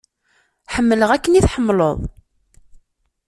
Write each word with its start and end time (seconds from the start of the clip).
Ḥemmleɣ 0.73 1.09
akken 1.11 1.37
i 1.39 1.41
tḥemmleḍ. 1.45 1.97